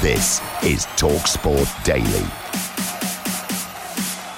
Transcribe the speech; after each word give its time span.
This 0.00 0.40
is 0.62 0.86
TalkSport 0.96 1.84
Daily. 1.84 2.24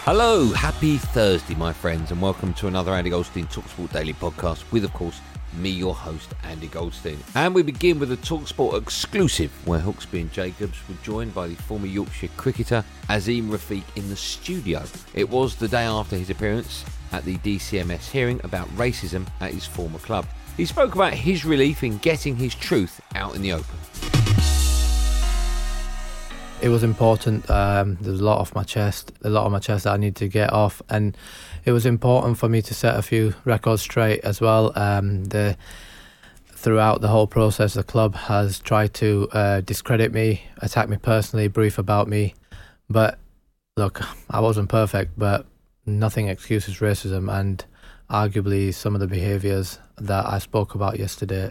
Hello, 0.03 0.49
happy 0.49 0.97
Thursday, 0.97 1.55
my 1.55 1.73
friends, 1.73 2.11
and 2.11 2.21
welcome 2.21 2.53
to 2.55 2.67
another 2.67 2.91
Andy 2.91 3.11
Goldstein 3.11 3.47
Talksport 3.47 3.93
Daily 3.93 4.13
podcast 4.13 4.69
with, 4.73 4.83
of 4.83 4.93
course, 4.93 5.21
me, 5.57 5.71
your 5.71 5.95
host, 5.95 6.35
Andy 6.43 6.67
Goldstein. 6.67 7.17
And 7.37 7.55
we 7.55 7.63
begin 7.63 8.01
with 8.01 8.11
a 8.11 8.17
Talksport 8.17 8.83
exclusive 8.83 9.53
where 9.65 9.79
Hawksbee 9.79 10.23
and 10.23 10.33
Jacobs 10.33 10.81
were 10.89 10.97
joined 11.05 11.33
by 11.33 11.47
the 11.47 11.55
former 11.55 11.87
Yorkshire 11.87 12.31
cricketer 12.37 12.85
Azeem 13.09 13.49
Rafiq 13.49 13.85
in 13.95 14.09
the 14.09 14.17
studio. 14.17 14.83
It 15.15 15.31
was 15.31 15.55
the 15.55 15.69
day 15.69 15.85
after 15.85 16.17
his 16.17 16.31
appearance 16.31 16.85
at 17.13 17.25
the 17.25 17.37
DCMS 17.37 18.11
hearing 18.11 18.41
about 18.43 18.67
racism 18.71 19.29
at 19.41 19.53
his 19.53 19.67
former 19.67 20.01
club. 20.01 20.27
He 20.57 20.65
spoke 20.65 20.97
about 20.97 21.15
his 21.15 21.45
relief 21.45 21.85
in 21.85 21.99
getting 21.99 22.35
his 22.35 22.57
truth 22.57 23.01
out 23.15 23.37
in 23.37 23.43
the 23.43 23.53
open. 23.53 23.79
It 26.63 26.69
was 26.69 26.85
important. 26.85 27.51
Um, 27.51 27.99
there's 28.01 28.21
a 28.21 28.25
lot 28.25 28.39
off 28.39 28.55
my 28.55 28.63
chest, 28.63 29.13
a 29.23 29.29
lot 29.29 29.45
on 29.45 29.53
my 29.53 29.59
chest 29.59 29.85
that 29.85 29.93
I 29.93 29.97
need 29.97 30.15
to 30.17 30.29
get 30.29 30.53
off, 30.53 30.81
and 30.89 31.17
it 31.65 31.73
was 31.73 31.85
important 31.85 32.39
for 32.39 32.49
me 32.49 32.63
to 32.63 32.73
set 32.73 32.97
a 32.97 33.03
few 33.03 33.35
records 33.45 33.83
straight 33.83 34.21
as 34.21 34.41
well. 34.41 34.73
Um, 34.79 35.25
the 35.25 35.57
throughout 36.47 37.01
the 37.01 37.09
whole 37.09 37.27
process, 37.27 37.75
the 37.75 37.83
club 37.83 38.15
has 38.15 38.61
tried 38.61 38.95
to 38.95 39.29
uh, 39.33 39.61
discredit 39.63 40.13
me, 40.13 40.45
attack 40.59 40.89
me 40.89 40.97
personally, 40.97 41.49
brief 41.49 41.79
about 41.79 42.07
me, 42.07 42.35
but 42.89 43.19
look, 43.77 44.01
I 44.31 44.39
wasn't 44.39 44.69
perfect, 44.69 45.19
but 45.19 45.45
nothing 45.85 46.29
excuses 46.29 46.77
racism, 46.77 47.29
and 47.33 47.65
arguably 48.09 48.73
some 48.73 48.95
of 48.95 49.01
the 49.01 49.09
behaviours 49.09 49.81
that 49.99 50.27
I 50.27 50.39
spoke 50.39 50.77
about 50.77 51.01
yesterday 51.01 51.51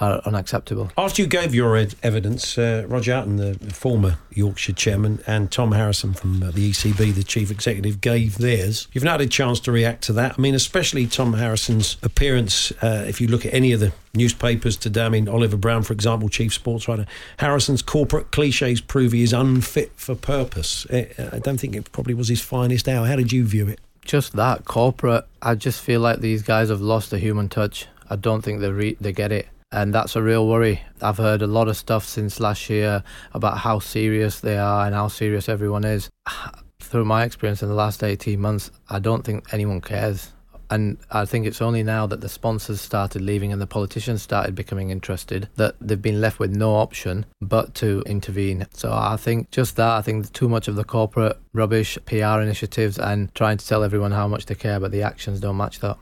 are 0.00 0.20
unacceptable. 0.24 0.90
After 0.98 1.22
you 1.22 1.28
gave 1.28 1.54
your 1.54 1.76
ed- 1.76 1.94
evidence, 2.02 2.58
uh, 2.58 2.84
Roger 2.88 3.14
Hutton, 3.14 3.36
the, 3.36 3.54
former 3.72 4.18
Yorkshire 4.32 4.72
chairman, 4.72 5.22
and 5.26 5.50
Tom 5.50 5.72
Harrison 5.72 6.14
from 6.14 6.42
uh, 6.42 6.50
the 6.50 6.70
ECB, 6.70 7.14
the 7.14 7.22
chief 7.22 7.50
executive, 7.50 8.00
gave 8.00 8.38
theirs. 8.38 8.88
You've 8.92 9.04
not 9.04 9.20
had 9.20 9.28
a 9.28 9.30
chance 9.30 9.60
to 9.60 9.72
react 9.72 10.02
to 10.04 10.12
that. 10.14 10.34
I 10.36 10.40
mean, 10.40 10.54
especially 10.54 11.06
Tom 11.06 11.34
Harrison's 11.34 11.96
appearance. 12.02 12.72
Uh, 12.82 13.04
if 13.06 13.20
you 13.20 13.28
look 13.28 13.46
at 13.46 13.54
any 13.54 13.72
of 13.72 13.80
the 13.80 13.92
newspapers 14.14 14.76
today, 14.76 15.04
I 15.04 15.08
mean, 15.08 15.28
Oliver 15.28 15.56
Brown, 15.56 15.84
for 15.84 15.92
example, 15.92 16.28
chief 16.28 16.52
sports 16.52 16.88
writer, 16.88 17.06
Harrison's 17.38 17.82
corporate 17.82 18.32
cliches 18.32 18.80
prove 18.80 19.12
he 19.12 19.22
is 19.22 19.32
unfit 19.32 19.92
for 19.96 20.16
purpose. 20.16 20.86
Uh, 20.86 21.04
I 21.32 21.38
don't 21.38 21.58
think 21.58 21.76
it 21.76 21.92
probably 21.92 22.14
was 22.14 22.28
his 22.28 22.40
finest 22.40 22.88
hour. 22.88 23.06
How 23.06 23.16
did 23.16 23.32
you 23.32 23.44
view 23.44 23.68
it? 23.68 23.80
Just 24.04 24.34
that 24.34 24.64
corporate. 24.64 25.24
I 25.40 25.54
just 25.54 25.80
feel 25.80 26.00
like 26.00 26.20
these 26.20 26.42
guys 26.42 26.68
have 26.68 26.80
lost 26.80 27.10
the 27.10 27.18
human 27.18 27.48
touch. 27.48 27.86
I 28.10 28.16
don't 28.16 28.42
think 28.42 28.60
they 28.60 28.70
re- 28.70 28.96
they 29.00 29.12
get 29.12 29.32
it 29.32 29.48
and 29.74 29.92
that's 29.92 30.14
a 30.14 30.22
real 30.22 30.46
worry. 30.46 30.80
I've 31.02 31.18
heard 31.18 31.42
a 31.42 31.48
lot 31.48 31.66
of 31.66 31.76
stuff 31.76 32.04
since 32.04 32.38
last 32.38 32.70
year 32.70 33.02
about 33.32 33.58
how 33.58 33.80
serious 33.80 34.38
they 34.38 34.56
are 34.56 34.86
and 34.86 34.94
how 34.94 35.08
serious 35.08 35.48
everyone 35.48 35.84
is. 35.84 36.08
Through 36.78 37.06
my 37.06 37.24
experience 37.24 37.60
in 37.62 37.68
the 37.68 37.74
last 37.74 38.04
18 38.04 38.40
months, 38.40 38.70
I 38.88 39.00
don't 39.00 39.24
think 39.24 39.52
anyone 39.52 39.80
cares. 39.80 40.30
And 40.70 40.96
I 41.10 41.24
think 41.24 41.46
it's 41.46 41.60
only 41.60 41.82
now 41.82 42.06
that 42.06 42.20
the 42.20 42.28
sponsors 42.28 42.80
started 42.80 43.20
leaving 43.20 43.52
and 43.52 43.60
the 43.60 43.66
politicians 43.66 44.22
started 44.22 44.54
becoming 44.54 44.90
interested 44.90 45.48
that 45.56 45.74
they've 45.80 46.00
been 46.00 46.20
left 46.20 46.38
with 46.38 46.54
no 46.54 46.76
option 46.76 47.26
but 47.40 47.74
to 47.76 48.02
intervene. 48.06 48.66
So 48.72 48.92
I 48.92 49.16
think 49.16 49.50
just 49.50 49.74
that, 49.76 49.90
I 49.90 50.02
think 50.02 50.32
too 50.32 50.48
much 50.48 50.68
of 50.68 50.76
the 50.76 50.84
corporate 50.84 51.36
rubbish, 51.52 51.98
PR 52.06 52.40
initiatives, 52.40 52.96
and 52.96 53.34
trying 53.34 53.58
to 53.58 53.66
tell 53.66 53.82
everyone 53.82 54.12
how 54.12 54.28
much 54.28 54.46
they 54.46 54.54
care, 54.54 54.78
but 54.78 54.92
the 54.92 55.02
actions 55.02 55.40
don't 55.40 55.56
match 55.56 55.80
that. 55.80 55.98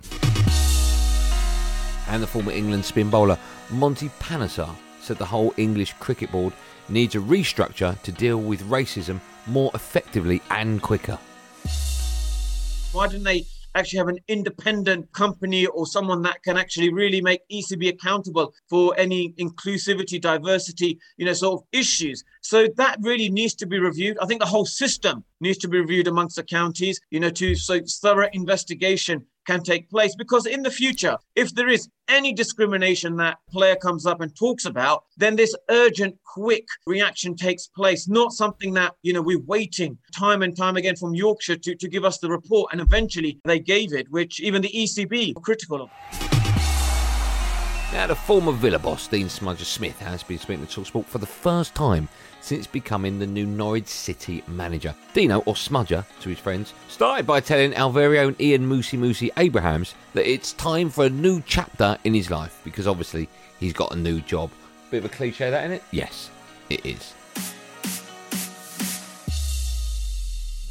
And 2.08 2.22
the 2.22 2.26
former 2.26 2.52
England 2.52 2.84
spin 2.84 3.08
bowler 3.08 3.38
Monty 3.72 4.10
Panesar 4.20 4.74
said 5.00 5.16
the 5.16 5.24
whole 5.24 5.54
English 5.56 5.94
cricket 5.94 6.30
board 6.30 6.52
needs 6.88 7.14
a 7.14 7.18
restructure 7.18 8.00
to 8.02 8.12
deal 8.12 8.36
with 8.36 8.62
racism 8.68 9.20
more 9.46 9.70
effectively 9.74 10.42
and 10.50 10.82
quicker. 10.82 11.18
Why 12.92 13.08
didn't 13.08 13.24
they 13.24 13.46
actually 13.74 13.98
have 13.98 14.08
an 14.08 14.18
independent 14.28 15.10
company 15.12 15.66
or 15.66 15.86
someone 15.86 16.22
that 16.22 16.42
can 16.42 16.56
actually 16.56 16.92
really 16.92 17.20
make 17.20 17.40
ECB 17.50 17.88
accountable 17.88 18.52
for 18.68 18.94
any 18.98 19.32
inclusivity, 19.38 20.20
diversity, 20.20 20.98
you 21.16 21.24
know, 21.24 21.32
sort 21.32 21.60
of 21.60 21.66
issues. 21.72 22.22
So 22.42 22.68
that 22.76 22.98
really 23.00 23.30
needs 23.30 23.54
to 23.56 23.66
be 23.66 23.78
reviewed. 23.78 24.18
I 24.20 24.26
think 24.26 24.40
the 24.40 24.46
whole 24.46 24.66
system 24.66 25.24
needs 25.40 25.58
to 25.58 25.68
be 25.68 25.78
reviewed 25.78 26.08
amongst 26.08 26.36
the 26.36 26.42
counties, 26.42 27.00
you 27.10 27.20
know, 27.20 27.30
to 27.30 27.54
so 27.54 27.80
thorough 28.02 28.28
investigation 28.32 29.24
can 29.46 29.62
take 29.62 29.88
place. 29.90 30.14
Because 30.14 30.46
in 30.46 30.62
the 30.62 30.70
future 30.70 31.16
if 31.34 31.54
there 31.54 31.68
is 31.68 31.88
any 32.08 32.32
discrimination 32.32 33.16
that 33.16 33.38
player 33.50 33.76
comes 33.76 34.06
up 34.06 34.20
and 34.20 34.34
talks 34.36 34.66
about 34.66 35.04
then 35.16 35.36
this 35.36 35.54
urgent 35.70 36.14
quick 36.24 36.66
reaction 36.86 37.34
takes 37.34 37.66
place. 37.68 38.08
Not 38.08 38.32
something 38.32 38.74
that 38.74 38.94
you 39.02 39.12
know 39.12 39.22
we're 39.22 39.40
waiting 39.40 39.98
time 40.14 40.42
and 40.42 40.56
time 40.56 40.76
again 40.76 40.96
from 40.96 41.14
yorkshire 41.14 41.56
to, 41.56 41.74
to 41.74 41.88
give 41.88 42.04
us 42.04 42.18
the 42.18 42.28
report. 42.30 42.72
And 42.72 42.80
eventually 42.80 43.40
they 43.44 43.60
gave 43.60 43.92
it 43.92 44.10
which 44.10 44.40
even 44.40 44.62
the 44.62 44.70
ecb 44.70 45.34
were 45.34 45.40
critical 45.40 45.82
of. 45.82 45.90
Now, 47.92 48.06
the 48.06 48.16
former 48.16 48.52
Villa 48.52 48.78
boss, 48.78 49.06
Dean 49.06 49.26
Smudger 49.26 49.66
Smith, 49.66 49.98
has 50.00 50.22
been 50.22 50.38
speaking 50.38 50.66
to 50.66 50.80
Talksport 50.80 51.04
for 51.04 51.18
the 51.18 51.26
first 51.26 51.74
time 51.74 52.08
since 52.42 52.66
becoming 52.66 53.18
the 53.18 53.26
new 53.26 53.46
Norwich 53.46 53.88
City 53.88 54.44
manager. 54.46 54.94
Dino, 55.14 55.38
or 55.46 55.54
Smudger 55.54 56.04
to 56.20 56.28
his 56.28 56.38
friends, 56.38 56.74
started 56.88 57.26
by 57.26 57.40
telling 57.40 57.74
our 57.76 57.90
very 57.90 58.18
own 58.18 58.36
Ian 58.38 58.68
Moosey 58.68 58.98
Moosey 58.98 59.30
Abrahams 59.38 59.94
that 60.12 60.30
it's 60.30 60.52
time 60.52 60.90
for 60.90 61.06
a 61.06 61.10
new 61.10 61.42
chapter 61.46 61.96
in 62.04 62.12
his 62.12 62.30
life 62.30 62.60
because 62.64 62.86
obviously 62.86 63.28
he's 63.58 63.72
got 63.72 63.92
a 63.92 63.96
new 63.96 64.20
job. 64.20 64.50
Bit 64.90 64.98
of 64.98 65.04
a 65.06 65.08
cliche, 65.08 65.48
that, 65.48 65.64
isn't 65.64 65.76
it? 65.76 65.82
Yes, 65.90 66.28
it 66.68 66.84
is. 66.84 67.14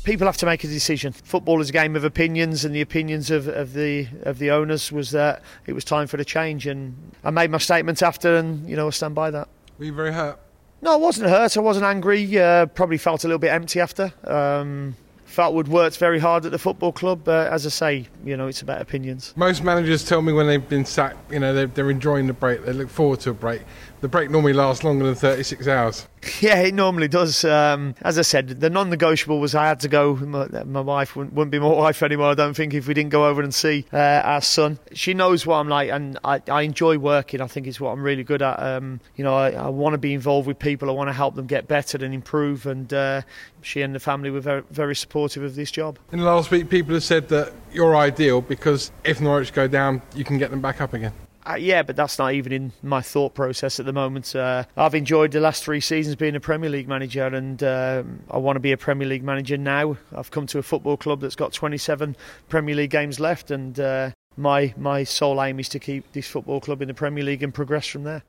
people 0.03 0.25
have 0.25 0.37
to 0.37 0.45
make 0.45 0.63
a 0.63 0.67
decision. 0.67 1.11
Football 1.13 1.61
is 1.61 1.69
a 1.69 1.73
game 1.73 1.95
of 1.95 2.03
opinions, 2.03 2.65
and 2.65 2.73
the 2.73 2.81
opinions 2.81 3.31
of, 3.31 3.47
of 3.47 3.73
the 3.73 4.07
of 4.23 4.39
the 4.39 4.51
owners 4.51 4.91
was 4.91 5.11
that 5.11 5.41
it 5.65 5.73
was 5.73 5.83
time 5.83 6.07
for 6.07 6.17
the 6.17 6.25
change. 6.25 6.67
And 6.67 6.95
I 7.23 7.29
made 7.29 7.51
my 7.51 7.57
statement 7.57 8.01
after, 8.01 8.35
and 8.35 8.67
you 8.69 8.75
know, 8.75 8.87
I 8.87 8.89
stand 8.91 9.15
by 9.15 9.31
that. 9.31 9.47
Were 9.77 9.85
you 9.85 9.93
very 9.93 10.13
hurt? 10.13 10.39
No, 10.81 10.93
I 10.93 10.95
wasn't 10.95 11.29
hurt. 11.29 11.55
I 11.57 11.59
wasn't 11.59 11.85
angry. 11.85 12.37
Uh, 12.39 12.65
probably 12.65 12.97
felt 12.97 13.23
a 13.23 13.27
little 13.27 13.39
bit 13.39 13.51
empty 13.51 13.79
after. 13.79 14.11
Um, 14.23 14.95
felt 15.25 15.53
we'd 15.53 15.67
worked 15.67 15.97
very 15.97 16.19
hard 16.19 16.45
at 16.45 16.51
the 16.51 16.57
football 16.57 16.91
club, 16.91 17.21
but 17.23 17.51
as 17.53 17.65
I 17.65 17.69
say, 17.69 18.07
you 18.25 18.35
know, 18.35 18.47
it's 18.47 18.61
about 18.61 18.81
opinions. 18.81 19.33
Most 19.37 19.63
managers 19.63 20.03
tell 20.03 20.21
me 20.21 20.33
when 20.33 20.47
they've 20.47 20.67
been 20.67 20.85
sacked, 20.85 21.31
you 21.31 21.39
know, 21.39 21.53
they're, 21.53 21.67
they're 21.67 21.89
enjoying 21.89 22.27
the 22.27 22.33
break. 22.33 22.65
They 22.65 22.73
look 22.73 22.89
forward 22.89 23.21
to 23.21 23.29
a 23.29 23.33
break. 23.33 23.61
The 24.01 24.07
break 24.07 24.31
normally 24.31 24.53
lasts 24.53 24.83
longer 24.83 25.05
than 25.05 25.15
36 25.15 25.67
hours. 25.67 26.07
Yeah, 26.39 26.59
it 26.59 26.75
normally 26.75 27.07
does. 27.07 27.43
Um, 27.43 27.95
as 28.03 28.19
I 28.19 28.21
said, 28.21 28.47
the 28.47 28.69
non-negotiable 28.69 29.39
was 29.39 29.55
I 29.55 29.67
had 29.67 29.79
to 29.81 29.87
go. 29.87 30.15
My, 30.15 30.47
my 30.65 30.81
wife 30.81 31.15
wouldn't, 31.15 31.33
wouldn't, 31.33 31.51
be 31.51 31.57
my 31.57 31.67
wife 31.73 32.03
anymore. 32.03 32.27
I 32.27 32.35
don't 32.35 32.53
think 32.53 32.75
if 32.75 32.87
we 32.87 32.93
didn't 32.93 33.09
go 33.09 33.27
over 33.27 33.41
and 33.41 33.53
see 33.53 33.85
uh, 33.91 34.21
our 34.23 34.41
son. 34.41 34.77
She 34.93 35.15
knows 35.15 35.47
what 35.47 35.55
I'm 35.55 35.67
like, 35.67 35.89
and 35.89 36.19
I, 36.23 36.41
I 36.47 36.61
enjoy 36.61 36.99
working. 36.99 37.41
I 37.41 37.47
think 37.47 37.65
it's 37.65 37.79
what 37.79 37.89
I'm 37.89 38.03
really 38.03 38.23
good 38.23 38.43
at. 38.43 38.61
Um, 38.61 38.99
you 39.15 39.23
know, 39.23 39.35
I, 39.35 39.51
I 39.51 39.69
want 39.69 39.93
to 39.95 39.97
be 39.97 40.13
involved 40.13 40.47
with 40.47 40.59
people. 40.59 40.89
I 40.89 40.93
want 40.93 41.09
to 41.09 41.13
help 41.13 41.33
them 41.33 41.47
get 41.47 41.67
better 41.67 41.97
and 42.03 42.13
improve. 42.13 42.67
And 42.67 42.93
uh, 42.93 43.21
she 43.61 43.81
and 43.81 43.95
the 43.95 43.99
family 43.99 44.29
were 44.29 44.41
very, 44.41 44.63
very 44.69 44.95
supportive 44.95 45.41
of 45.41 45.55
this 45.55 45.71
job. 45.71 45.97
In 46.11 46.19
the 46.19 46.25
last 46.25 46.51
week, 46.51 46.69
people 46.69 46.93
have 46.93 47.03
said 47.03 47.29
that 47.29 47.51
you're 47.73 47.95
ideal 47.95 48.41
because 48.41 48.91
if 49.03 49.21
Norwich 49.21 49.53
go 49.53 49.67
down, 49.67 50.03
you 50.15 50.23
can 50.23 50.37
get 50.37 50.51
them 50.51 50.61
back 50.61 50.81
up 50.81 50.93
again. 50.93 51.13
Uh, 51.43 51.55
yeah, 51.55 51.81
but 51.81 51.95
that's 51.95 52.19
not 52.19 52.33
even 52.33 52.51
in 52.51 52.71
my 52.83 53.01
thought 53.01 53.33
process 53.33 53.79
at 53.79 53.85
the 53.85 53.93
moment. 53.93 54.35
Uh, 54.35 54.63
I've 54.77 54.93
enjoyed 54.93 55.31
the 55.31 55.39
last 55.39 55.63
three 55.63 55.79
seasons 55.79 56.15
being 56.15 56.35
a 56.35 56.39
Premier 56.39 56.69
League 56.69 56.87
manager, 56.87 57.25
and 57.25 57.61
um, 57.63 58.19
I 58.29 58.37
want 58.37 58.57
to 58.57 58.59
be 58.59 58.71
a 58.71 58.77
Premier 58.77 59.07
League 59.07 59.23
manager 59.23 59.57
now. 59.57 59.97
I've 60.15 60.29
come 60.29 60.45
to 60.47 60.59
a 60.59 60.63
football 60.63 60.97
club 60.97 61.21
that's 61.21 61.35
got 61.35 61.51
27 61.51 62.15
Premier 62.49 62.75
League 62.75 62.91
games 62.91 63.19
left, 63.19 63.49
and 63.49 63.79
uh, 63.79 64.11
my 64.37 64.73
my 64.77 65.03
sole 65.03 65.41
aim 65.41 65.59
is 65.59 65.67
to 65.69 65.79
keep 65.79 66.11
this 66.13 66.27
football 66.27 66.61
club 66.61 66.81
in 66.81 66.87
the 66.87 66.93
Premier 66.93 67.23
League 67.23 67.41
and 67.41 67.53
progress 67.53 67.87
from 67.87 68.03
there. 68.03 68.23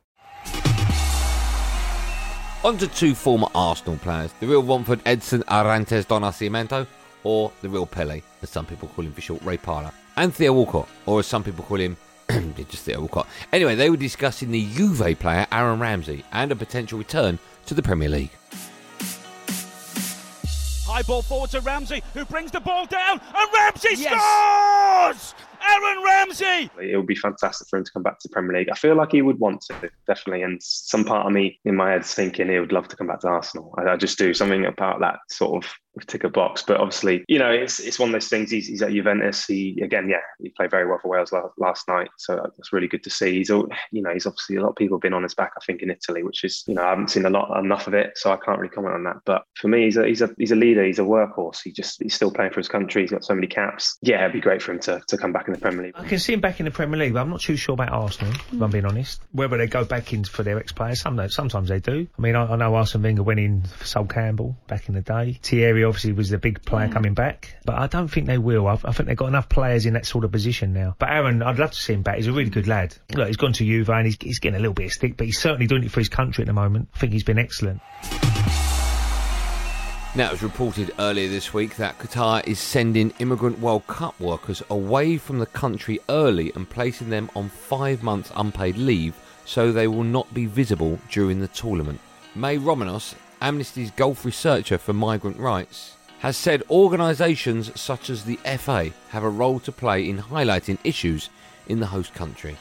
On 2.64 2.78
to 2.78 2.86
two 2.86 3.14
former 3.14 3.48
Arsenal 3.54 3.98
players, 3.98 4.32
the 4.40 4.46
real 4.46 4.62
Romford 4.62 5.00
Edson 5.04 5.42
Arantes 5.48 6.06
do 6.06 6.14
Nascimento, 6.14 6.86
or 7.24 7.52
the 7.60 7.68
real 7.68 7.86
Pele, 7.86 8.22
as 8.40 8.48
some 8.50 8.64
people 8.64 8.88
call 8.88 9.04
him 9.04 9.12
for 9.12 9.20
short, 9.20 9.42
Ray 9.42 9.58
Parlour, 9.58 9.92
and 10.16 10.32
Theo 10.32 10.54
Walcott, 10.54 10.88
or 11.04 11.18
as 11.18 11.26
some 11.26 11.44
people 11.44 11.64
call 11.64 11.80
him 11.80 11.96
just 12.68 12.84
Theo 12.84 13.00
Walcott. 13.00 13.26
Anyway, 13.52 13.74
they 13.74 13.90
were 13.90 13.96
discussing 13.96 14.50
the 14.50 14.66
Juve 14.74 15.18
player 15.18 15.46
Aaron 15.52 15.80
Ramsey 15.80 16.24
and 16.32 16.50
a 16.52 16.56
potential 16.56 16.98
return 16.98 17.38
to 17.66 17.74
the 17.74 17.82
Premier 17.82 18.08
League. 18.08 18.30
High 20.84 21.02
ball 21.02 21.22
forward 21.22 21.50
to 21.50 21.60
Ramsey, 21.60 22.02
who 22.12 22.24
brings 22.26 22.50
the 22.50 22.60
ball 22.60 22.84
down, 22.86 23.18
and 23.34 23.48
Ramsey 23.54 23.94
Yes. 23.96 24.20
scores! 24.20 25.34
Aaron 25.66 26.02
Ramsey! 26.04 26.70
It 26.82 26.96
would 26.96 27.06
be 27.06 27.14
fantastic 27.14 27.68
for 27.68 27.78
him 27.78 27.84
to 27.84 27.92
come 27.92 28.02
back 28.02 28.18
to 28.18 28.28
the 28.28 28.32
Premier 28.32 28.58
League. 28.58 28.68
I 28.70 28.74
feel 28.74 28.94
like 28.96 29.12
he 29.12 29.22
would 29.22 29.38
want 29.38 29.62
to, 29.70 29.90
definitely. 30.06 30.42
And 30.42 30.60
some 30.62 31.04
part 31.04 31.26
of 31.26 31.32
me 31.32 31.60
in 31.64 31.76
my 31.76 31.92
head's 31.92 32.12
thinking 32.12 32.48
he 32.50 32.58
would 32.58 32.72
love 32.72 32.88
to 32.88 32.96
come 32.96 33.06
back 33.06 33.20
to 33.20 33.28
Arsenal. 33.28 33.72
I, 33.78 33.92
I 33.92 33.96
just 33.96 34.18
do 34.18 34.34
something 34.34 34.66
about 34.66 35.00
that 35.00 35.20
sort 35.30 35.64
of 35.64 35.72
tick 36.06 36.24
a 36.24 36.28
box. 36.28 36.62
But 36.62 36.78
obviously, 36.78 37.24
you 37.28 37.38
know, 37.38 37.50
it's 37.50 37.80
it's 37.80 37.98
one 37.98 38.08
of 38.08 38.12
those 38.12 38.28
things. 38.28 38.50
He's, 38.50 38.66
he's 38.66 38.82
at 38.82 38.90
Juventus. 38.90 39.46
He 39.46 39.80
again, 39.82 40.08
yeah, 40.08 40.20
he 40.40 40.50
played 40.50 40.70
very 40.70 40.86
well 40.86 40.98
for 41.00 41.08
Wales 41.08 41.32
last, 41.32 41.52
last 41.58 41.88
night. 41.88 42.08
So 42.18 42.36
that's 42.36 42.72
really 42.72 42.88
good 42.88 43.02
to 43.04 43.10
see. 43.10 43.36
He's 43.36 43.50
all, 43.50 43.68
you 43.90 44.02
know, 44.02 44.12
he's 44.12 44.26
obviously 44.26 44.56
a 44.56 44.62
lot 44.62 44.70
of 44.70 44.76
people 44.76 44.96
have 44.96 45.02
been 45.02 45.14
on 45.14 45.22
his 45.22 45.34
back. 45.34 45.52
I 45.56 45.64
think 45.64 45.82
in 45.82 45.90
Italy, 45.90 46.22
which 46.22 46.44
is 46.44 46.64
you 46.66 46.74
know 46.74 46.82
I 46.82 46.90
haven't 46.90 47.10
seen 47.10 47.26
a 47.26 47.30
lot 47.30 47.58
enough 47.58 47.86
of 47.86 47.94
it, 47.94 48.12
so 48.16 48.32
I 48.32 48.36
can't 48.36 48.58
really 48.58 48.74
comment 48.74 48.94
on 48.94 49.04
that. 49.04 49.16
But 49.24 49.44
for 49.54 49.68
me, 49.68 49.84
he's 49.84 49.96
a 49.96 50.06
he's 50.06 50.22
a 50.22 50.30
he's 50.38 50.52
a 50.52 50.56
leader. 50.56 50.84
He's 50.84 50.98
a 50.98 51.02
workhorse. 51.02 51.60
He 51.62 51.72
just 51.72 52.02
he's 52.02 52.14
still 52.14 52.30
playing 52.30 52.52
for 52.52 52.60
his 52.60 52.68
country. 52.68 53.02
He's 53.02 53.10
got 53.10 53.24
so 53.24 53.34
many 53.34 53.46
caps. 53.46 53.98
Yeah, 54.02 54.20
it'd 54.20 54.32
be 54.32 54.40
great 54.40 54.62
for 54.62 54.72
him 54.72 54.80
to, 54.80 55.02
to 55.08 55.18
come 55.18 55.32
back 55.32 55.48
in 55.48 55.54
the 55.54 55.60
Premier 55.60 55.84
League. 55.84 55.94
I 55.96 56.06
can 56.06 56.18
see 56.18 56.32
him 56.32 56.40
back 56.40 56.60
in 56.60 56.64
the 56.64 56.70
Premier 56.70 56.98
League, 56.98 57.14
but 57.14 57.20
I'm 57.20 57.30
not 57.30 57.40
too 57.40 57.56
sure 57.56 57.74
about 57.74 57.90
Arsenal, 57.90 58.32
if 58.32 58.60
I'm 58.60 58.70
being 58.70 58.84
honest. 58.84 59.20
Whether 59.32 59.58
they 59.58 59.66
go 59.66 59.84
back 59.84 60.12
in 60.12 60.24
for 60.24 60.42
their 60.42 60.58
ex-players, 60.58 61.00
some, 61.00 61.28
sometimes 61.28 61.68
they 61.68 61.80
do. 61.80 62.06
I 62.18 62.20
mean, 62.20 62.34
I, 62.34 62.52
I 62.52 62.56
know 62.56 62.74
Arsene 62.74 63.02
Wenger 63.02 63.22
went 63.22 63.40
in 63.40 63.62
for 63.62 63.84
Sol 63.84 64.06
Campbell 64.06 64.56
back 64.66 64.88
in 64.88 64.94
the 64.94 65.00
day. 65.00 65.38
Thierry 65.42 65.81
obviously 65.84 66.12
was 66.12 66.30
the 66.30 66.38
big 66.38 66.62
player 66.64 66.88
mm. 66.88 66.92
coming 66.92 67.14
back, 67.14 67.56
but 67.64 67.76
I 67.76 67.86
don't 67.86 68.08
think 68.08 68.26
they 68.26 68.38
will. 68.38 68.66
I, 68.66 68.78
I 68.84 68.92
think 68.92 69.08
they've 69.08 69.16
got 69.16 69.28
enough 69.28 69.48
players 69.48 69.86
in 69.86 69.94
that 69.94 70.06
sort 70.06 70.24
of 70.24 70.32
position 70.32 70.72
now. 70.72 70.96
But 70.98 71.10
Aaron, 71.10 71.42
I'd 71.42 71.58
love 71.58 71.72
to 71.72 71.78
see 71.78 71.94
him 71.94 72.02
back. 72.02 72.16
He's 72.16 72.26
a 72.26 72.32
really 72.32 72.50
good 72.50 72.66
lad. 72.66 72.96
Look, 73.14 73.26
he's 73.26 73.36
gone 73.36 73.52
to 73.54 73.64
Juve 73.64 73.90
and 73.90 74.06
he's, 74.06 74.16
he's 74.20 74.38
getting 74.38 74.56
a 74.56 74.60
little 74.60 74.74
bit 74.74 74.86
of 74.86 74.92
stick, 74.92 75.16
but 75.16 75.26
he's 75.26 75.38
certainly 75.38 75.66
doing 75.66 75.84
it 75.84 75.90
for 75.90 76.00
his 76.00 76.08
country 76.08 76.42
at 76.42 76.46
the 76.46 76.52
moment. 76.52 76.88
I 76.94 76.98
think 76.98 77.12
he's 77.12 77.24
been 77.24 77.38
excellent. 77.38 77.80
Now, 80.14 80.26
it 80.26 80.32
was 80.32 80.42
reported 80.42 80.92
earlier 80.98 81.28
this 81.30 81.54
week 81.54 81.76
that 81.76 81.98
Qatar 81.98 82.46
is 82.46 82.58
sending 82.58 83.14
immigrant 83.18 83.58
World 83.60 83.86
Cup 83.86 84.20
workers 84.20 84.62
away 84.68 85.16
from 85.16 85.38
the 85.38 85.46
country 85.46 86.00
early 86.10 86.52
and 86.54 86.68
placing 86.68 87.08
them 87.08 87.30
on 87.34 87.48
five 87.48 88.02
months 88.02 88.30
unpaid 88.36 88.76
leave 88.76 89.14
so 89.46 89.72
they 89.72 89.88
will 89.88 90.04
not 90.04 90.32
be 90.34 90.44
visible 90.44 90.98
during 91.10 91.40
the 91.40 91.48
tournament. 91.48 91.98
May 92.34 92.58
Romanos, 92.58 93.14
Amnesty's 93.42 93.90
Gulf 93.90 94.24
researcher 94.24 94.78
for 94.78 94.92
migrant 94.92 95.36
rights, 95.36 95.96
has 96.20 96.36
said 96.36 96.62
organisations 96.70 97.72
such 97.78 98.08
as 98.08 98.24
the 98.24 98.36
FA 98.56 98.90
have 99.08 99.24
a 99.24 99.28
role 99.28 99.58
to 99.58 99.72
play 99.72 100.08
in 100.08 100.16
highlighting 100.16 100.78
issues 100.84 101.28
in 101.66 101.80
the 101.80 101.86
host 101.86 102.14
country. 102.14 102.56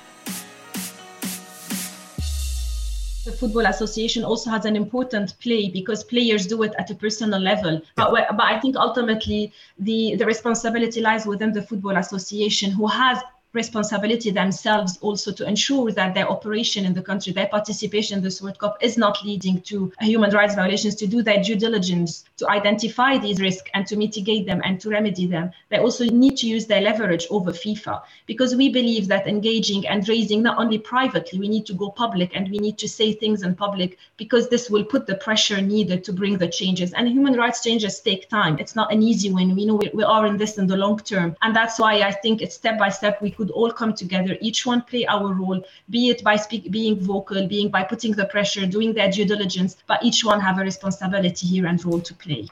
The 3.23 3.31
Football 3.31 3.67
Association 3.67 4.23
also 4.23 4.49
has 4.49 4.65
an 4.65 4.75
important 4.75 5.39
play 5.39 5.69
because 5.69 6.03
players 6.03 6.47
do 6.47 6.63
it 6.63 6.73
at 6.79 6.89
a 6.89 6.95
personal 6.95 7.39
level. 7.39 7.79
But, 7.95 8.11
but 8.11 8.41
I 8.43 8.59
think 8.59 8.75
ultimately 8.75 9.53
the, 9.77 10.15
the 10.15 10.25
responsibility 10.25 10.99
lies 10.99 11.27
within 11.27 11.53
the 11.53 11.61
Football 11.61 11.97
Association, 11.97 12.71
who 12.71 12.87
has 12.87 13.19
responsibility 13.53 14.31
themselves 14.31 14.97
also 15.01 15.31
to 15.31 15.47
ensure 15.47 15.91
that 15.91 16.13
their 16.13 16.29
operation 16.29 16.85
in 16.85 16.93
the 16.93 17.01
country, 17.01 17.33
their 17.33 17.47
participation 17.47 18.17
in 18.17 18.23
this 18.23 18.41
World 18.41 18.57
Cup 18.59 18.77
is 18.81 18.97
not 18.97 19.23
leading 19.25 19.61
to 19.61 19.91
human 19.99 20.31
rights 20.31 20.55
violations, 20.55 20.95
to 20.95 21.07
do 21.07 21.21
their 21.21 21.41
due 21.43 21.55
diligence, 21.55 22.25
to 22.37 22.49
identify 22.49 23.17
these 23.17 23.41
risks 23.41 23.69
and 23.73 23.85
to 23.87 23.97
mitigate 23.97 24.45
them 24.45 24.61
and 24.63 24.79
to 24.79 24.89
remedy 24.89 25.25
them. 25.25 25.51
They 25.69 25.77
also 25.77 26.05
need 26.05 26.37
to 26.37 26.47
use 26.47 26.65
their 26.65 26.81
leverage 26.81 27.27
over 27.29 27.51
FIFA 27.51 28.01
because 28.25 28.55
we 28.55 28.69
believe 28.69 29.07
that 29.07 29.27
engaging 29.27 29.87
and 29.87 30.07
raising 30.07 30.41
not 30.41 30.57
only 30.57 30.77
privately, 30.77 31.39
we 31.39 31.49
need 31.49 31.65
to 31.65 31.73
go 31.73 31.89
public 31.89 32.35
and 32.35 32.49
we 32.49 32.59
need 32.59 32.77
to 32.77 32.87
say 32.87 33.13
things 33.13 33.43
in 33.43 33.55
public 33.55 33.97
because 34.17 34.49
this 34.49 34.69
will 34.69 34.83
put 34.83 35.07
the 35.07 35.15
pressure 35.15 35.61
needed 35.61 36.03
to 36.05 36.13
bring 36.13 36.37
the 36.37 36.47
changes. 36.47 36.93
And 36.93 37.07
human 37.07 37.35
rights 37.35 37.63
changes 37.63 37.99
take 37.99 38.29
time. 38.29 38.57
It's 38.59 38.75
not 38.75 38.91
an 38.93 39.01
easy 39.01 39.31
win. 39.31 39.55
We 39.55 39.65
know 39.65 39.75
we, 39.75 39.89
we 39.93 40.03
are 40.03 40.25
in 40.25 40.37
this 40.37 40.57
in 40.57 40.67
the 40.67 40.77
long 40.77 40.99
term. 40.99 41.35
And 41.41 41.55
that's 41.55 41.79
why 41.79 42.01
I 42.01 42.11
think 42.11 42.41
it's 42.41 42.55
step 42.55 42.79
by 42.79 42.89
step 42.89 43.21
we 43.21 43.31
could 43.41 43.49
all 43.49 43.71
come 43.71 43.91
together, 43.91 44.37
each 44.39 44.67
one 44.67 44.83
play 44.83 45.03
our 45.07 45.33
role, 45.33 45.59
be 45.89 46.09
it 46.09 46.23
by 46.23 46.35
speak, 46.35 46.69
being 46.69 46.99
vocal, 46.99 47.47
being 47.47 47.69
by 47.69 47.83
putting 47.83 48.11
the 48.11 48.25
pressure, 48.25 48.67
doing 48.67 48.93
their 48.93 49.09
due 49.09 49.25
diligence, 49.25 49.77
but 49.87 50.03
each 50.03 50.23
one 50.23 50.39
have 50.39 50.59
a 50.59 50.61
responsibility 50.61 51.47
here 51.47 51.65
and 51.65 51.83
role 51.83 51.99
to 51.99 52.13
play. 52.13 52.47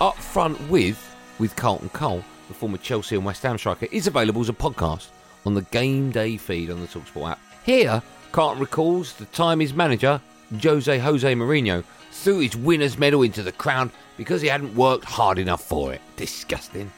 Up 0.00 0.16
front 0.16 0.60
with 0.68 0.98
with 1.38 1.54
Carlton 1.54 1.90
Cole, 1.90 2.24
the 2.48 2.54
former 2.54 2.78
Chelsea 2.78 3.14
and 3.14 3.24
West 3.24 3.44
Ham 3.44 3.58
striker, 3.58 3.86
is 3.92 4.08
available 4.08 4.40
as 4.40 4.48
a 4.48 4.52
podcast 4.52 5.06
on 5.46 5.54
the 5.54 5.62
Game 5.62 6.10
Day 6.10 6.36
feed 6.36 6.68
on 6.68 6.80
the 6.80 6.88
Talksport 6.88 7.30
app. 7.30 7.40
Here, 7.64 8.02
Carlton 8.32 8.60
recalls 8.60 9.14
the 9.14 9.26
time 9.26 9.60
his 9.60 9.72
manager, 9.72 10.20
Jose 10.60 10.98
Jose 10.98 11.32
Mourinho, 11.32 11.84
threw 12.10 12.40
his 12.40 12.56
winner's 12.56 12.98
medal 12.98 13.22
into 13.22 13.44
the 13.44 13.52
crowd 13.52 13.92
because 14.16 14.42
he 14.42 14.48
hadn't 14.48 14.74
worked 14.74 15.04
hard 15.04 15.38
enough 15.38 15.62
for 15.62 15.94
it. 15.94 16.00
Disgusting. 16.16 16.90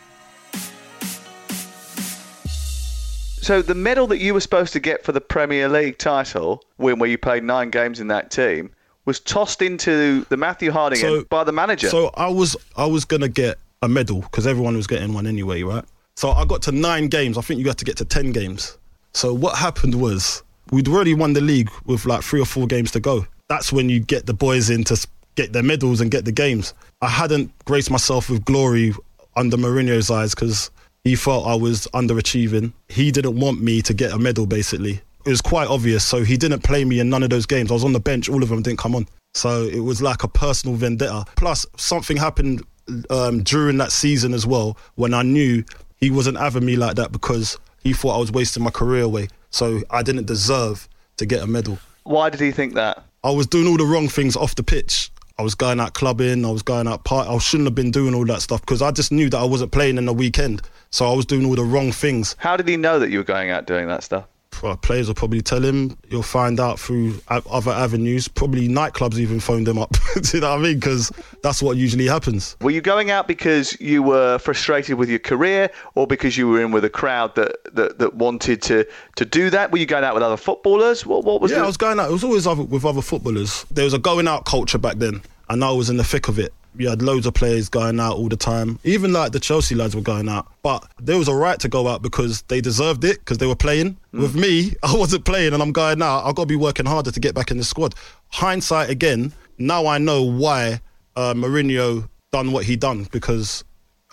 So 3.44 3.60
the 3.60 3.74
medal 3.74 4.06
that 4.06 4.20
you 4.20 4.32
were 4.32 4.40
supposed 4.40 4.72
to 4.72 4.80
get 4.80 5.04
for 5.04 5.12
the 5.12 5.20
Premier 5.20 5.68
League 5.68 5.98
title, 5.98 6.64
when 6.78 6.98
where 6.98 7.10
you 7.10 7.18
played 7.18 7.44
nine 7.44 7.68
games 7.68 8.00
in 8.00 8.08
that 8.08 8.30
team, 8.30 8.70
was 9.04 9.20
tossed 9.20 9.60
into 9.60 10.24
the 10.30 10.36
Matthew 10.38 10.70
Harding 10.70 10.98
So- 10.98 11.24
by 11.24 11.44
the 11.44 11.52
manager. 11.52 11.90
So 11.90 12.10
I 12.14 12.28
was 12.28 12.56
I 12.74 12.86
was 12.86 13.04
gonna 13.04 13.28
get 13.28 13.58
a 13.82 13.88
medal 13.88 14.22
because 14.22 14.46
everyone 14.46 14.76
was 14.78 14.86
getting 14.86 15.12
one 15.12 15.26
anyway, 15.26 15.62
right? 15.62 15.84
So 16.16 16.30
I 16.30 16.46
got 16.46 16.62
to 16.62 16.72
nine 16.72 17.08
games. 17.08 17.36
I 17.36 17.42
think 17.42 17.60
you 17.60 17.66
had 17.66 17.76
to 17.76 17.84
get 17.84 17.98
to 17.98 18.06
ten 18.06 18.32
games. 18.32 18.78
So 19.12 19.34
what 19.34 19.58
happened 19.58 20.00
was 20.00 20.42
we'd 20.70 20.88
already 20.88 21.12
won 21.12 21.34
the 21.34 21.42
league 21.42 21.70
with 21.84 22.06
like 22.06 22.22
three 22.22 22.40
or 22.40 22.46
four 22.46 22.66
games 22.66 22.92
to 22.92 23.00
go. 23.00 23.26
That's 23.50 23.70
when 23.70 23.90
you 23.90 24.00
get 24.00 24.24
the 24.24 24.32
boys 24.32 24.70
in 24.70 24.84
to 24.84 25.06
get 25.34 25.52
their 25.52 25.62
medals 25.62 26.00
and 26.00 26.10
get 26.10 26.24
the 26.24 26.32
games. 26.32 26.72
I 27.02 27.08
hadn't 27.08 27.52
graced 27.66 27.90
myself 27.90 28.30
with 28.30 28.42
glory 28.46 28.94
under 29.36 29.58
Mourinho's 29.58 30.10
eyes 30.10 30.34
because 30.34 30.70
he 31.04 31.14
felt 31.14 31.46
I 31.46 31.54
was 31.54 31.86
underachieving. 31.94 32.72
He 32.88 33.10
didn't 33.10 33.38
want 33.38 33.60
me 33.62 33.82
to 33.82 33.94
get 33.94 34.12
a 34.12 34.18
medal, 34.18 34.46
basically. 34.46 35.02
It 35.26 35.30
was 35.30 35.42
quite 35.42 35.68
obvious. 35.68 36.04
So 36.04 36.24
he 36.24 36.36
didn't 36.36 36.64
play 36.64 36.84
me 36.84 36.98
in 36.98 37.08
none 37.08 37.22
of 37.22 37.30
those 37.30 37.46
games. 37.46 37.70
I 37.70 37.74
was 37.74 37.84
on 37.84 37.92
the 37.92 38.00
bench, 38.00 38.28
all 38.28 38.42
of 38.42 38.48
them 38.48 38.62
didn't 38.62 38.78
come 38.78 38.94
on. 38.94 39.06
So 39.34 39.64
it 39.64 39.80
was 39.80 40.00
like 40.00 40.22
a 40.22 40.28
personal 40.28 40.76
vendetta. 40.76 41.24
Plus, 41.36 41.66
something 41.76 42.16
happened 42.16 42.62
um, 43.10 43.42
during 43.42 43.76
that 43.78 43.92
season 43.92 44.34
as 44.34 44.46
well 44.46 44.76
when 44.94 45.14
I 45.14 45.22
knew 45.22 45.64
he 45.96 46.10
wasn't 46.10 46.38
having 46.38 46.64
me 46.64 46.76
like 46.76 46.96
that 46.96 47.12
because 47.12 47.58
he 47.82 47.92
thought 47.92 48.16
I 48.16 48.18
was 48.18 48.32
wasting 48.32 48.62
my 48.62 48.70
career 48.70 49.02
away. 49.02 49.28
So 49.50 49.82
I 49.90 50.02
didn't 50.02 50.26
deserve 50.26 50.88
to 51.18 51.26
get 51.26 51.42
a 51.42 51.46
medal. 51.46 51.78
Why 52.04 52.30
did 52.30 52.40
he 52.40 52.50
think 52.50 52.74
that? 52.74 53.04
I 53.22 53.30
was 53.30 53.46
doing 53.46 53.66
all 53.66 53.76
the 53.76 53.86
wrong 53.86 54.08
things 54.08 54.36
off 54.36 54.54
the 54.54 54.62
pitch. 54.62 55.10
I 55.36 55.42
was 55.42 55.56
going 55.56 55.80
out 55.80 55.94
clubbing. 55.94 56.44
I 56.44 56.50
was 56.50 56.62
going 56.62 56.86
out 56.86 57.02
part. 57.04 57.28
I 57.28 57.36
shouldn't 57.38 57.66
have 57.66 57.74
been 57.74 57.90
doing 57.90 58.14
all 58.14 58.24
that 58.26 58.40
stuff 58.40 58.60
because 58.60 58.80
I 58.80 58.92
just 58.92 59.10
knew 59.10 59.28
that 59.30 59.38
I 59.38 59.44
wasn't 59.44 59.72
playing 59.72 59.98
in 59.98 60.04
the 60.04 60.12
weekend. 60.12 60.62
So 60.90 61.10
I 61.10 61.14
was 61.14 61.26
doing 61.26 61.44
all 61.44 61.56
the 61.56 61.64
wrong 61.64 61.90
things. 61.90 62.36
How 62.38 62.56
did 62.56 62.68
he 62.68 62.76
know 62.76 63.00
that 63.00 63.10
you 63.10 63.18
were 63.18 63.24
going 63.24 63.50
out 63.50 63.66
doing 63.66 63.88
that 63.88 64.04
stuff? 64.04 64.26
Well, 64.64 64.78
players 64.78 65.08
will 65.08 65.14
probably 65.14 65.42
tell 65.42 65.62
him. 65.62 65.94
You'll 66.08 66.22
find 66.22 66.58
out 66.58 66.80
through 66.80 67.20
other 67.28 67.70
avenues. 67.70 68.28
Probably 68.28 68.66
nightclubs 68.66 69.18
even 69.18 69.38
phoned 69.38 69.68
him 69.68 69.76
up. 69.76 69.94
Do 70.14 70.38
you 70.38 70.40
know 70.40 70.52
what 70.52 70.60
I 70.60 70.62
mean? 70.62 70.76
Because 70.76 71.12
that's 71.42 71.60
what 71.60 71.76
usually 71.76 72.06
happens. 72.06 72.56
Were 72.62 72.70
you 72.70 72.80
going 72.80 73.10
out 73.10 73.28
because 73.28 73.78
you 73.78 74.02
were 74.02 74.38
frustrated 74.38 74.96
with 74.96 75.10
your 75.10 75.18
career, 75.18 75.68
or 75.96 76.06
because 76.06 76.38
you 76.38 76.48
were 76.48 76.62
in 76.62 76.70
with 76.72 76.82
a 76.82 76.88
crowd 76.88 77.34
that, 77.34 77.56
that, 77.74 77.98
that 77.98 78.14
wanted 78.14 78.62
to, 78.62 78.86
to 79.16 79.26
do 79.26 79.50
that? 79.50 79.70
Were 79.70 79.76
you 79.76 79.84
going 79.84 80.02
out 80.02 80.14
with 80.14 80.22
other 80.22 80.38
footballers? 80.38 81.04
What, 81.04 81.24
what 81.24 81.42
was 81.42 81.50
yeah, 81.50 81.58
the- 81.58 81.64
I 81.64 81.66
was 81.66 81.76
going 81.76 82.00
out. 82.00 82.08
It 82.08 82.12
was 82.12 82.24
always 82.24 82.46
other, 82.46 82.62
with 82.62 82.86
other 82.86 83.02
footballers. 83.02 83.66
There 83.70 83.84
was 83.84 83.92
a 83.92 83.98
going 83.98 84.26
out 84.26 84.46
culture 84.46 84.78
back 84.78 84.96
then, 84.96 85.20
and 85.50 85.62
I 85.62 85.72
was 85.72 85.90
in 85.90 85.98
the 85.98 86.04
thick 86.04 86.28
of 86.28 86.38
it. 86.38 86.54
You 86.76 86.88
had 86.88 87.02
loads 87.02 87.26
of 87.26 87.34
players 87.34 87.68
going 87.68 88.00
out 88.00 88.16
all 88.16 88.28
the 88.28 88.36
time. 88.36 88.78
Even 88.84 89.12
like 89.12 89.32
the 89.32 89.40
Chelsea 89.40 89.74
lads 89.74 89.94
were 89.94 90.02
going 90.02 90.28
out, 90.28 90.46
but 90.62 90.86
there 90.98 91.18
was 91.18 91.28
a 91.28 91.34
right 91.34 91.58
to 91.60 91.68
go 91.68 91.88
out 91.88 92.02
because 92.02 92.42
they 92.42 92.60
deserved 92.60 93.04
it 93.04 93.18
because 93.20 93.38
they 93.38 93.46
were 93.46 93.56
playing. 93.56 93.96
With 94.12 94.34
me, 94.34 94.74
I 94.82 94.94
wasn't 94.96 95.24
playing, 95.24 95.52
and 95.52 95.62
I'm 95.62 95.72
going 95.72 96.02
out. 96.02 96.24
I've 96.24 96.34
got 96.34 96.42
to 96.42 96.48
be 96.48 96.56
working 96.56 96.86
harder 96.86 97.10
to 97.10 97.20
get 97.20 97.34
back 97.34 97.50
in 97.50 97.58
the 97.58 97.64
squad. 97.64 97.94
Hindsight 98.28 98.90
again. 98.90 99.32
Now 99.58 99.86
I 99.86 99.98
know 99.98 100.22
why 100.22 100.80
uh, 101.16 101.34
Mourinho 101.34 102.08
done 102.32 102.50
what 102.50 102.64
he 102.64 102.74
done 102.74 103.06
because 103.12 103.62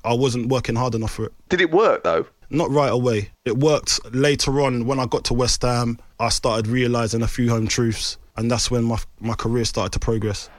I 0.03 0.13
wasn't 0.13 0.49
working 0.49 0.75
hard 0.75 0.93
enough 0.93 1.13
for 1.13 1.25
it. 1.25 1.33
Did 1.49 1.61
it 1.61 1.71
work 1.71 2.03
though? 2.03 2.25
not 2.51 2.69
right 2.69 2.91
away. 2.91 3.29
It 3.45 3.57
worked 3.57 3.99
later 4.13 4.61
on 4.61 4.85
when 4.85 4.99
I 4.99 5.05
got 5.05 5.23
to 5.25 5.33
West 5.33 5.61
Ham. 5.61 5.97
I 6.19 6.29
started 6.29 6.67
realising 6.67 7.21
a 7.21 7.27
few 7.27 7.49
home 7.49 7.67
truths, 7.67 8.17
and 8.37 8.51
that's 8.51 8.69
when 8.69 8.83
my, 8.83 8.97
my 9.19 9.33
career 9.33 9.65
started 9.65 9.93
to 9.93 9.99
progress. 9.99 10.49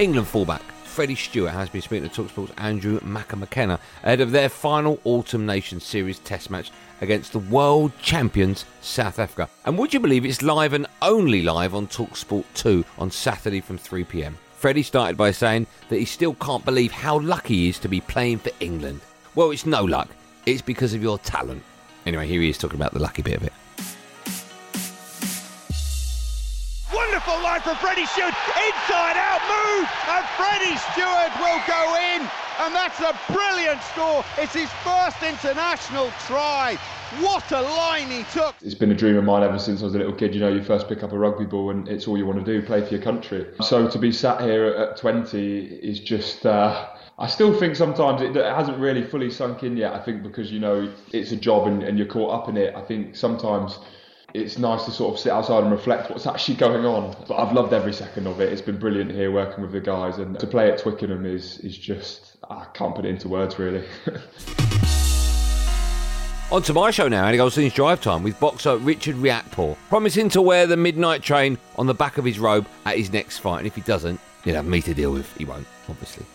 England 0.00 0.26
fullback 0.28 0.62
Freddie 0.82 1.14
Stewart 1.14 1.52
has 1.52 1.68
been 1.68 1.82
speaking 1.82 2.08
to 2.08 2.22
Talksport's 2.22 2.54
Andrew 2.56 2.98
McKenna 3.02 3.78
ahead 4.02 4.22
of 4.22 4.32
their 4.32 4.48
final 4.48 4.98
Autumn 5.04 5.44
Nations 5.44 5.84
Series 5.84 6.20
test 6.20 6.48
match 6.48 6.70
against 7.02 7.32
the 7.32 7.38
world 7.38 7.92
champions 8.00 8.64
South 8.80 9.18
Africa. 9.18 9.50
And 9.66 9.76
would 9.76 9.92
you 9.92 10.00
believe 10.00 10.24
it's 10.24 10.40
live 10.40 10.72
and 10.72 10.86
only 11.02 11.42
live 11.42 11.74
on 11.74 11.86
Talksport 11.86 12.46
2 12.54 12.82
on 12.98 13.10
Saturday 13.10 13.60
from 13.60 13.76
3 13.76 14.04
pm? 14.04 14.38
Freddie 14.56 14.82
started 14.82 15.18
by 15.18 15.32
saying 15.32 15.66
that 15.90 15.98
he 15.98 16.06
still 16.06 16.32
can't 16.32 16.64
believe 16.64 16.92
how 16.92 17.18
lucky 17.18 17.56
he 17.56 17.68
is 17.68 17.78
to 17.80 17.88
be 17.88 18.00
playing 18.00 18.38
for 18.38 18.52
England. 18.60 19.02
Well, 19.34 19.50
it's 19.50 19.66
no 19.66 19.84
luck, 19.84 20.08
it's 20.46 20.62
because 20.62 20.94
of 20.94 21.02
your 21.02 21.18
talent. 21.18 21.62
Anyway, 22.06 22.26
here 22.26 22.40
he 22.40 22.48
is 22.48 22.56
talking 22.56 22.80
about 22.80 22.94
the 22.94 23.00
lucky 23.00 23.20
bit 23.20 23.36
of 23.36 23.42
it. 23.42 23.52
Freddie 27.80 28.06
Stewart. 28.06 28.34
Inside 28.60 29.16
out 29.16 29.40
move. 29.48 29.88
And 30.08 30.24
Freddie 30.36 30.76
Stewart 30.92 31.32
will 31.40 31.60
go 31.66 31.96
in. 31.96 32.28
And 32.60 32.74
that's 32.74 33.00
a 33.00 33.18
brilliant 33.32 33.82
score. 33.82 34.22
It's 34.36 34.52
his 34.52 34.70
first 34.84 35.22
international 35.22 36.12
try. 36.26 36.78
What 37.20 37.50
a 37.52 37.62
line 37.62 38.10
he 38.10 38.22
took. 38.24 38.54
It's 38.62 38.74
been 38.74 38.92
a 38.92 38.94
dream 38.94 39.16
of 39.16 39.24
mine 39.24 39.42
ever 39.42 39.58
since 39.58 39.80
I 39.80 39.84
was 39.84 39.94
a 39.94 39.98
little 39.98 40.12
kid. 40.12 40.34
You 40.34 40.40
know, 40.40 40.48
you 40.48 40.62
first 40.62 40.88
pick 40.88 41.02
up 41.02 41.12
a 41.12 41.18
rugby 41.18 41.46
ball 41.46 41.70
and 41.70 41.88
it's 41.88 42.06
all 42.06 42.18
you 42.18 42.26
want 42.26 42.44
to 42.44 42.44
do, 42.44 42.64
play 42.64 42.84
for 42.84 42.94
your 42.94 43.02
country. 43.02 43.46
So 43.62 43.88
to 43.88 43.98
be 43.98 44.12
sat 44.12 44.42
here 44.42 44.66
at 44.66 44.98
20 44.98 45.64
is 45.64 46.00
just. 46.00 46.44
Uh, 46.44 46.86
I 47.18 47.26
still 47.26 47.58
think 47.58 47.76
sometimes 47.76 48.22
it, 48.22 48.34
hasn't 48.34 48.78
really 48.78 49.02
fully 49.02 49.30
sunk 49.30 49.62
in 49.62 49.76
yet. 49.76 49.92
I 49.92 49.98
think 49.98 50.22
because, 50.22 50.50
you 50.50 50.60
know, 50.60 50.90
it's 51.12 51.32
a 51.32 51.36
job 51.36 51.66
and, 51.66 51.82
and 51.82 51.98
you're 51.98 52.06
caught 52.06 52.32
up 52.32 52.48
in 52.48 52.56
it. 52.56 52.74
I 52.74 52.80
think 52.80 53.14
sometimes 53.14 53.78
it's 54.34 54.58
nice 54.58 54.84
to 54.84 54.90
sort 54.90 55.14
of 55.14 55.20
sit 55.20 55.32
outside 55.32 55.62
and 55.62 55.72
reflect 55.72 56.10
what's 56.10 56.26
actually 56.26 56.56
going 56.56 56.84
on. 56.84 57.16
But 57.28 57.36
I've 57.36 57.52
loved 57.52 57.72
every 57.72 57.92
second 57.92 58.26
of 58.26 58.40
it. 58.40 58.52
It's 58.52 58.62
been 58.62 58.78
brilliant 58.78 59.10
here 59.10 59.30
working 59.30 59.62
with 59.62 59.72
the 59.72 59.80
guys, 59.80 60.18
and 60.18 60.38
to 60.38 60.46
play 60.46 60.70
at 60.70 60.78
Twickenham 60.78 61.26
is 61.26 61.58
is 61.58 61.76
just 61.76 62.36
I 62.48 62.66
can't 62.74 62.94
put 62.94 63.04
it 63.04 63.08
into 63.08 63.28
words 63.28 63.58
really. 63.58 63.84
On 66.52 66.60
to 66.62 66.72
my 66.74 66.90
show 66.90 67.06
now, 67.06 67.26
Andy 67.26 67.38
Goldstein's 67.38 67.74
Drive 67.74 68.00
Time 68.00 68.24
with 68.24 68.38
boxer 68.40 68.76
Richard 68.76 69.14
Riakporhe, 69.14 69.76
promising 69.88 70.28
to 70.30 70.42
wear 70.42 70.66
the 70.66 70.76
midnight 70.76 71.22
train 71.22 71.56
on 71.76 71.86
the 71.86 71.94
back 71.94 72.18
of 72.18 72.24
his 72.24 72.40
robe 72.40 72.66
at 72.86 72.96
his 72.96 73.12
next 73.12 73.38
fight. 73.38 73.58
And 73.58 73.68
if 73.68 73.76
he 73.76 73.82
doesn't, 73.82 74.18
he'll 74.42 74.56
have 74.56 74.66
me 74.66 74.82
to 74.82 74.92
deal 74.92 75.12
with. 75.12 75.32
He 75.36 75.44
won't, 75.44 75.68
obviously. 75.88 76.26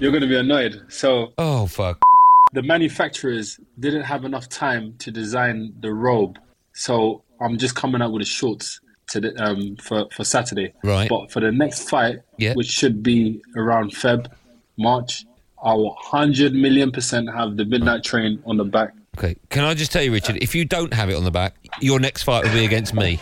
You're 0.00 0.12
going 0.12 0.22
to 0.22 0.28
be 0.28 0.36
annoyed. 0.36 0.84
So, 0.88 1.32
oh 1.38 1.66
fuck, 1.66 2.00
the 2.52 2.62
manufacturers 2.62 3.58
didn't 3.80 4.02
have 4.02 4.24
enough 4.24 4.48
time 4.48 4.94
to 4.98 5.10
design 5.10 5.74
the 5.80 5.92
robe, 5.92 6.38
so 6.72 7.22
I'm 7.40 7.58
just 7.58 7.74
coming 7.74 8.00
out 8.00 8.12
with 8.12 8.22
the 8.22 8.26
shorts 8.26 8.80
to 9.08 9.20
the, 9.20 9.34
um, 9.44 9.76
for 9.82 10.06
for 10.12 10.22
Saturday. 10.24 10.72
Right. 10.84 11.08
But 11.08 11.32
for 11.32 11.40
the 11.40 11.50
next 11.50 11.88
fight, 11.90 12.20
Yeah. 12.36 12.54
which 12.54 12.68
should 12.68 13.02
be 13.02 13.42
around 13.56 13.90
Feb, 13.92 14.30
March, 14.78 15.24
I'll 15.62 15.96
hundred 16.00 16.54
million 16.54 16.92
percent 16.92 17.28
have 17.34 17.56
the 17.56 17.64
midnight 17.64 18.04
train 18.04 18.40
on 18.46 18.56
the 18.58 18.64
back. 18.64 18.94
Okay, 19.18 19.34
can 19.50 19.64
I 19.64 19.74
just 19.74 19.90
tell 19.90 20.02
you, 20.02 20.12
Richard, 20.12 20.36
if 20.40 20.54
you 20.54 20.64
don't 20.64 20.94
have 20.94 21.10
it 21.10 21.16
on 21.16 21.24
the 21.24 21.32
back, 21.32 21.56
your 21.80 21.98
next 21.98 22.22
fight 22.22 22.44
will 22.44 22.52
be 22.52 22.64
against 22.64 22.94
me. 22.94 23.18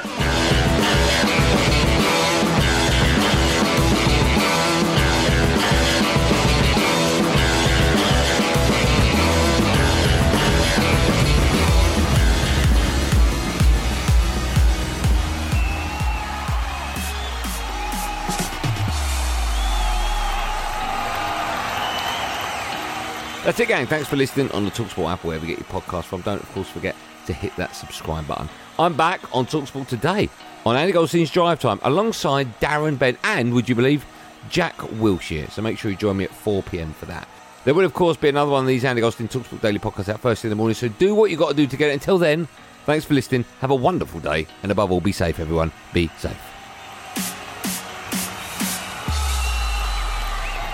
That's 23.46 23.60
it, 23.60 23.68
gang. 23.68 23.86
Thanks 23.86 24.08
for 24.08 24.16
listening 24.16 24.50
on 24.50 24.64
the 24.64 24.72
Talksport 24.72 25.08
app, 25.08 25.22
wherever 25.22 25.46
you 25.46 25.54
get 25.54 25.64
your 25.64 25.80
podcast 25.80 26.06
from. 26.06 26.20
Don't, 26.22 26.42
of 26.42 26.50
course, 26.50 26.68
forget 26.68 26.96
to 27.26 27.32
hit 27.32 27.54
that 27.54 27.76
subscribe 27.76 28.26
button. 28.26 28.48
I'm 28.76 28.96
back 28.96 29.20
on 29.32 29.46
Talksport 29.46 29.86
today 29.86 30.28
on 30.66 30.74
Andy 30.74 30.92
Goldstein's 30.92 31.30
Drive 31.30 31.60
Time 31.60 31.78
alongside 31.84 32.58
Darren 32.58 32.98
Bent 32.98 33.20
and, 33.22 33.54
would 33.54 33.68
you 33.68 33.76
believe, 33.76 34.04
Jack 34.50 34.76
Wilshere. 34.78 35.48
So 35.52 35.62
make 35.62 35.78
sure 35.78 35.92
you 35.92 35.96
join 35.96 36.16
me 36.16 36.24
at 36.24 36.32
4 36.32 36.64
pm 36.64 36.92
for 36.94 37.06
that. 37.06 37.28
There 37.64 37.72
will, 37.72 37.84
of 37.84 37.94
course, 37.94 38.16
be 38.16 38.28
another 38.28 38.50
one 38.50 38.64
of 38.64 38.66
these 38.66 38.84
Andy 38.84 39.00
Goldstein 39.00 39.28
Talksport 39.28 39.60
Daily 39.60 39.78
podcasts 39.78 40.08
out 40.08 40.18
first 40.18 40.42
thing 40.42 40.48
in 40.48 40.50
the 40.50 40.56
morning. 40.56 40.74
So 40.74 40.88
do 40.88 41.14
what 41.14 41.30
you've 41.30 41.38
got 41.38 41.50
to 41.50 41.54
do 41.56 41.68
to 41.68 41.76
get 41.76 41.90
it. 41.90 41.92
Until 41.92 42.18
then, 42.18 42.48
thanks 42.84 43.04
for 43.04 43.14
listening. 43.14 43.44
Have 43.60 43.70
a 43.70 43.76
wonderful 43.76 44.18
day. 44.18 44.48
And 44.64 44.72
above 44.72 44.90
all, 44.90 45.00
be 45.00 45.12
safe, 45.12 45.38
everyone. 45.38 45.70
Be 45.92 46.10
safe. 46.18 46.36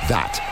That 0.08 0.41